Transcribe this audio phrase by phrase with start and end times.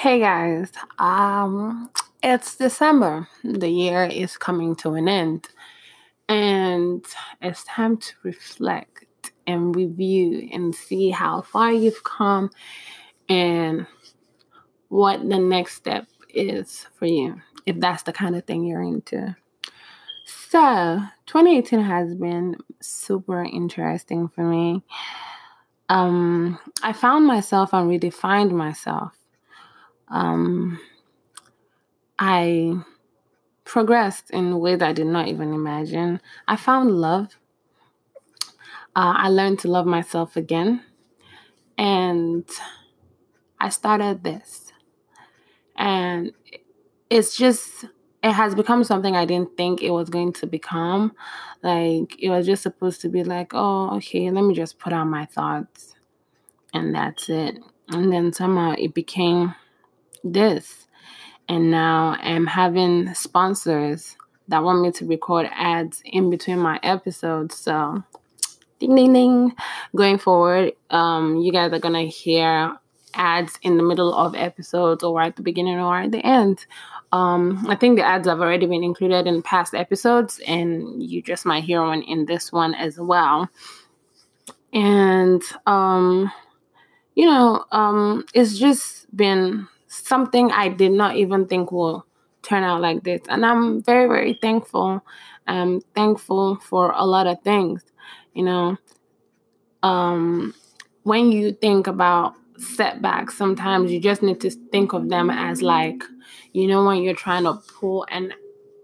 [0.00, 1.90] Hey guys, um,
[2.22, 3.28] it's December.
[3.44, 5.46] The year is coming to an end,
[6.26, 7.04] and
[7.42, 12.48] it's time to reflect and review and see how far you've come
[13.28, 13.86] and
[14.88, 19.36] what the next step is for you, if that's the kind of thing you're into.
[20.24, 24.82] So, 2018 has been super interesting for me.
[25.90, 29.19] Um, I found myself and redefined myself
[30.10, 30.78] um,
[32.18, 32.74] I
[33.64, 36.20] progressed in ways I did not even imagine.
[36.48, 37.36] I found love.
[38.96, 40.82] Uh, I learned to love myself again.
[41.78, 42.44] And
[43.60, 44.72] I started this.
[45.76, 46.32] And
[47.08, 47.84] it's just,
[48.22, 51.14] it has become something I didn't think it was going to become.
[51.62, 55.06] Like, it was just supposed to be like, oh, okay, let me just put out
[55.06, 55.94] my thoughts.
[56.74, 57.58] And that's it.
[57.88, 59.54] And then somehow it became
[60.24, 60.86] this.
[61.48, 64.16] And now I'm having sponsors
[64.48, 67.56] that want me to record ads in between my episodes.
[67.56, 68.02] So,
[68.78, 69.54] ding, ding, ding.
[69.96, 72.76] Going forward, um, you guys are going to hear
[73.14, 76.66] ads in the middle of episodes or at the beginning or at the end.
[77.12, 81.44] Um, I think the ads have already been included in past episodes, and you just
[81.44, 83.48] might hear one in this one as well.
[84.72, 86.30] And, um,
[87.16, 92.06] you know, um, it's just been something I did not even think will
[92.42, 93.20] turn out like this.
[93.28, 95.04] And I'm very, very thankful.
[95.46, 97.82] I'm thankful for a lot of things.
[98.32, 98.76] You know,
[99.82, 100.54] um,
[101.02, 106.04] when you think about setbacks, sometimes you just need to think of them as like,
[106.52, 108.32] you know, when you're trying to pull and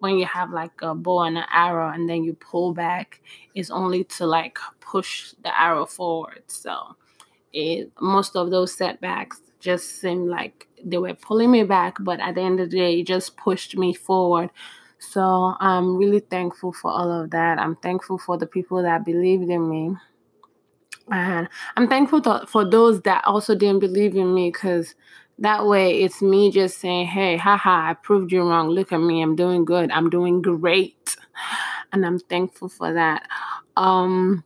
[0.00, 3.20] when you have like a bow and an arrow and then you pull back,
[3.54, 6.42] it's only to like push the arrow forward.
[6.48, 6.96] So
[7.52, 12.34] it most of those setbacks just seemed like they were pulling me back, but at
[12.34, 14.50] the end of the day, it just pushed me forward.
[14.98, 17.58] So I'm really thankful for all of that.
[17.58, 19.96] I'm thankful for the people that believed in me.
[21.10, 24.94] And I'm thankful to, for those that also didn't believe in me because
[25.38, 28.68] that way it's me just saying, hey, haha, I proved you wrong.
[28.68, 29.22] Look at me.
[29.22, 29.90] I'm doing good.
[29.90, 31.16] I'm doing great.
[31.92, 33.28] And I'm thankful for that.
[33.76, 34.44] Um,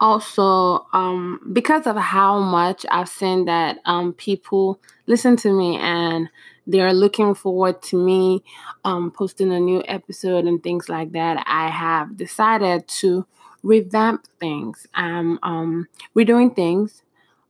[0.00, 6.28] also um, because of how much I've seen that um, people listen to me and
[6.66, 8.42] they're looking forward to me
[8.84, 13.26] um, posting a new episode and things like that, I have decided to
[13.62, 14.86] revamp things.
[14.94, 17.02] I'm um, redoing things.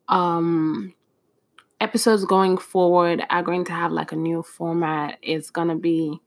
[0.08, 0.94] Um,
[1.80, 5.18] episodes going forward are going to have like a new format.
[5.22, 6.20] It's to be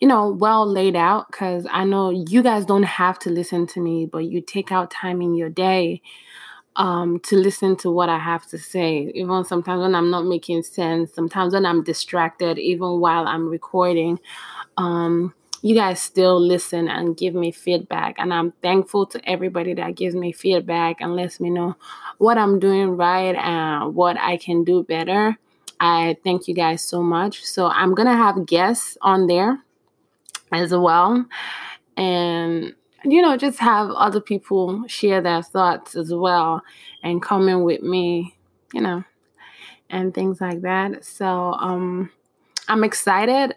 [0.00, 3.80] you know, well laid out because I know you guys don't have to listen to
[3.80, 6.02] me, but you take out time in your day
[6.76, 9.10] um, to listen to what I have to say.
[9.14, 14.20] Even sometimes when I'm not making sense, sometimes when I'm distracted, even while I'm recording,
[14.76, 18.16] um, you guys still listen and give me feedback.
[18.18, 21.76] And I'm thankful to everybody that gives me feedback and lets me know
[22.18, 25.38] what I'm doing right and what I can do better.
[25.80, 27.44] I thank you guys so much.
[27.44, 29.62] So I'm going to have guests on there
[30.52, 31.24] as well.
[31.96, 32.74] And,
[33.04, 36.62] you know, just have other people share their thoughts as well
[37.02, 38.36] and comment with me,
[38.72, 39.04] you know,
[39.90, 41.04] and things like that.
[41.04, 42.10] So, um,
[42.68, 43.54] I'm excited.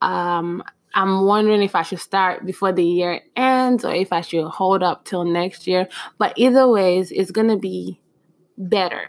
[0.00, 0.62] Um,
[0.94, 4.82] I'm wondering if I should start before the year ends or if I should hold
[4.82, 5.88] up till next year.
[6.18, 8.00] But either ways, it's gonna be
[8.58, 9.08] better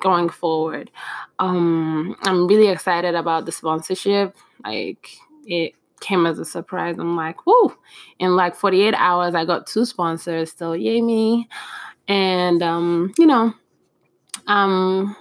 [0.00, 0.90] going forward.
[1.38, 4.36] Um, I'm really excited about the sponsorship.
[4.64, 5.08] Like
[5.46, 6.96] it came as a surprise.
[6.98, 7.76] I'm like, whoo!
[8.18, 10.52] In like 48 hours, I got two sponsors.
[10.52, 11.48] So yay me!
[12.08, 13.54] And um, you know,
[14.46, 15.16] um,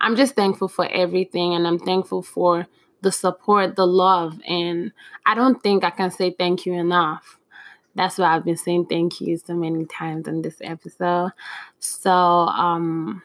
[0.00, 2.66] I'm just thankful for everything, and I'm thankful for
[3.02, 4.92] the support, the love, and
[5.24, 7.38] I don't think I can say thank you enough.
[7.94, 11.32] That's why I've been saying thank you so many times in this episode.
[11.80, 13.22] So um,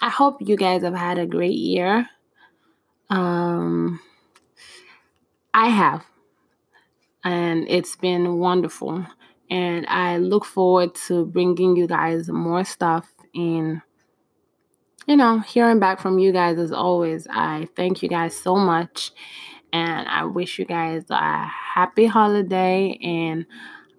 [0.00, 2.08] I hope you guys have had a great year.
[3.10, 4.00] Um,
[5.52, 6.04] I have
[7.26, 9.04] and it's been wonderful.
[9.50, 13.82] And I look forward to bringing you guys more stuff and,
[15.08, 17.26] you know, hearing back from you guys as always.
[17.28, 19.10] I thank you guys so much.
[19.72, 22.96] And I wish you guys a happy holiday.
[23.02, 23.46] And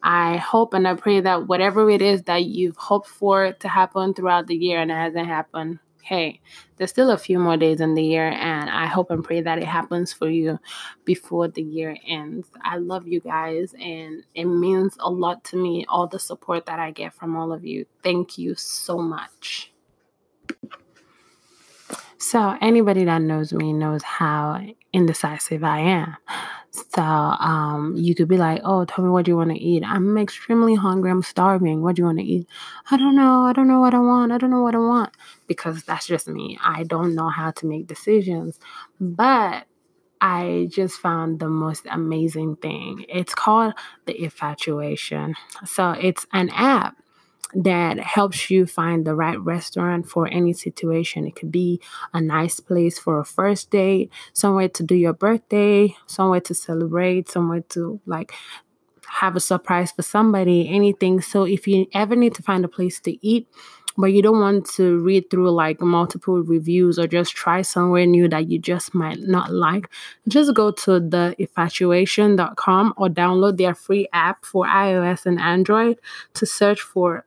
[0.02, 4.14] I hope and I pray that whatever it is that you've hoped for to happen
[4.14, 6.39] throughout the year and it hasn't happened, hey,
[6.77, 9.57] there's still a few more days in the year, and I hope and pray that
[9.57, 10.57] it happens for you
[11.04, 12.48] before the year ends.
[12.63, 16.80] I love you guys, and it means a lot to me, all the support that
[16.80, 17.86] I get from all of you.
[18.04, 19.74] Thank you so much.
[22.18, 24.62] So anybody that knows me knows how
[24.94, 26.15] indecisive I am.
[26.98, 29.84] So um, you could be like, "Oh, tell me what do you want to eat."
[29.86, 31.12] I'm extremely hungry.
[31.12, 31.84] I'm starving.
[31.84, 32.48] What do you want to eat?
[32.92, 33.44] I don't know.
[33.46, 34.32] I don't know what I want.
[34.32, 35.12] I don't know what I want
[35.48, 36.58] because that's just me.
[36.64, 38.60] I don't know how to make decisions.
[39.00, 39.68] But
[40.22, 43.06] I just found the most amazing thing.
[43.10, 43.74] It's called
[44.06, 45.36] the Infatuation.
[45.66, 46.98] So it's an app
[47.54, 51.26] that helps you find the right restaurant for any situation.
[51.26, 51.80] It could be
[52.14, 57.30] a nice place for a first date, somewhere to do your birthday, somewhere to celebrate,
[57.30, 58.34] somewhere to like
[59.08, 61.22] have a surprise for somebody, anything.
[61.22, 63.48] So if you ever need to find a place to eat,
[63.98, 68.28] but you don't want to read through like multiple reviews or just try somewhere new
[68.28, 69.90] that you just might not like,
[70.28, 75.98] just go to the infatuation.com or download their free app for iOS and Android
[76.36, 77.26] to search for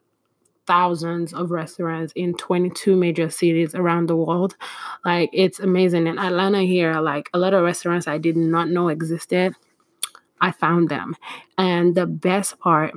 [0.70, 4.55] thousands of restaurants in 22 major cities around the world.
[5.05, 6.06] Like it's amazing.
[6.06, 9.55] In Atlanta here, like a lot of restaurants I did not know existed.
[10.40, 11.17] I found them.
[11.58, 12.94] And the best part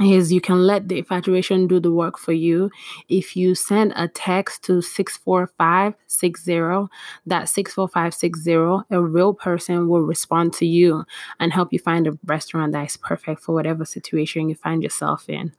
[0.00, 2.70] is you can let the infatuation do the work for you.
[3.08, 6.88] If you send a text to 64560,
[7.26, 11.04] that 64560, a real person will respond to you
[11.38, 15.28] and help you find a restaurant that is perfect for whatever situation you find yourself
[15.28, 15.52] in.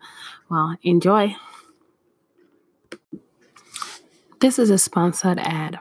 [0.50, 1.36] Well, enjoy.
[4.40, 5.80] This is a sponsored ad.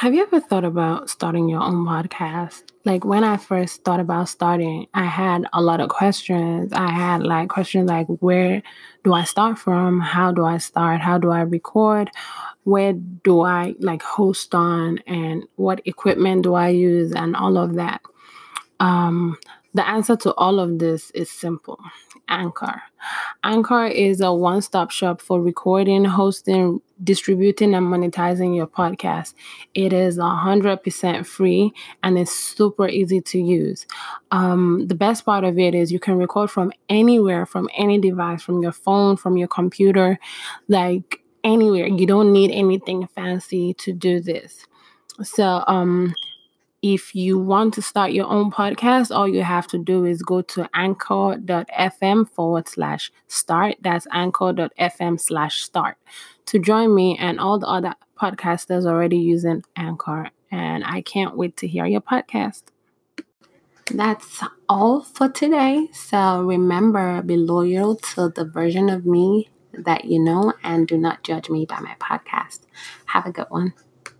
[0.00, 2.62] Have you ever thought about starting your own podcast?
[2.86, 6.72] Like when I first thought about starting, I had a lot of questions.
[6.72, 8.62] I had like questions like where
[9.04, 10.00] do I start from?
[10.00, 11.02] How do I start?
[11.02, 12.08] How do I record?
[12.64, 17.74] Where do I like host on and what equipment do I use and all of
[17.74, 18.00] that?
[18.78, 19.36] Um
[19.74, 21.78] the answer to all of this is simple
[22.30, 22.80] Anchor.
[23.42, 29.34] Anchor is a one stop shop for recording, hosting, distributing, and monetizing your podcast.
[29.74, 31.72] It is 100% free
[32.02, 33.86] and it's super easy to use.
[34.30, 38.42] Um, the best part of it is you can record from anywhere, from any device,
[38.42, 40.18] from your phone, from your computer,
[40.68, 41.88] like anywhere.
[41.88, 44.66] You don't need anything fancy to do this.
[45.22, 46.14] So, um,
[46.82, 50.40] if you want to start your own podcast, all you have to do is go
[50.42, 53.76] to anchor.fm forward slash start.
[53.80, 55.96] That's anchor.fm slash start
[56.46, 60.30] to join me and all the other podcasters already using Anchor.
[60.50, 62.62] And I can't wait to hear your podcast.
[63.92, 65.88] That's all for today.
[65.92, 71.22] So remember, be loyal to the version of me that you know and do not
[71.24, 72.60] judge me by my podcast.
[73.06, 73.74] Have a good one.